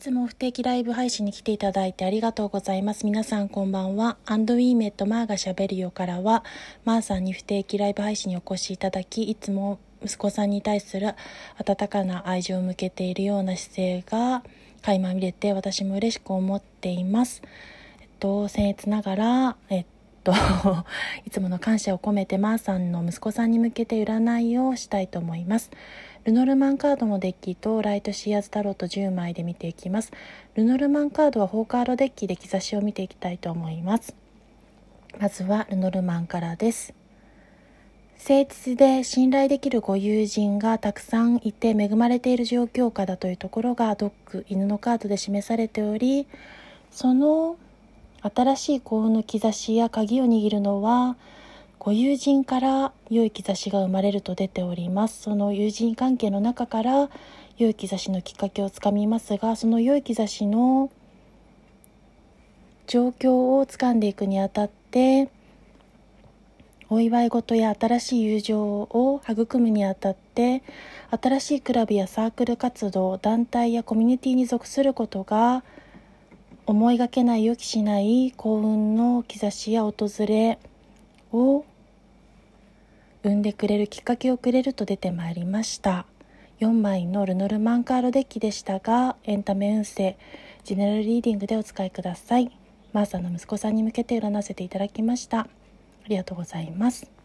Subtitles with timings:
[0.00, 3.04] つも不定期ライブ配信に来ていただいてありがとうございます。
[3.04, 4.16] 皆さんこんばんは。
[4.24, 6.42] アンドウィーメットマーがしゃべるよからは、
[6.86, 11.14] マーさんに不定期ライブ配信にお越しいただき、いつも息子さんに対する
[11.58, 14.42] 温かな愛情を向けているような姿勢が
[14.80, 17.42] 垣間見れて私も嬉しく思っています。
[18.00, 20.32] えっと、僭越ながら、えっとと
[21.26, 25.70] いつもの感謝を込めてマーさんの息子さんに向けて占いをしたいと思います。
[26.24, 30.12] ルノルマンカードのデッキとライトシアーズタロット10枚で見ていきます。
[30.54, 34.14] ルノルマンカードは4カードデッキで兆しを見ていきたいと思います。
[35.18, 36.94] まずはルノルマンからです。
[38.22, 46.26] 誠実で信頼できるご友人がたくさんいて恵まれている状況下だというところがドッグ犬のカードで示されており
[46.90, 47.56] その
[48.22, 51.16] 新しい幸運の兆しや鍵を握るのは
[51.78, 55.22] ご友人から良い兆しが生まれると出ております。
[55.22, 57.08] その友人関係の中から
[57.56, 60.90] 良い兆しのきっかけをつかみますがその良い兆しの
[62.86, 65.28] 状況をつかんでいくにあたって
[66.88, 70.62] お祝い事や新しい友情を育むにあたって
[71.10, 75.62] 新しいクラブやサークル活動団体やコミュニティに属することが
[76.66, 79.94] 思いがけない予期しない幸運の兆しや訪
[80.26, 80.58] れ
[81.32, 81.64] を
[83.22, 86.06] 生んでくれるきっかけをくれると出てまいりました。
[86.60, 90.18] 4枚のルノルマンカードデッキでしたがエンタメ運勢
[90.62, 92.50] ジェネラルリーディングでお使いください。
[92.92, 95.40] マーサの息子さんに向けて占わせていただきました。
[95.40, 95.48] あ
[96.08, 97.19] りがとうございます。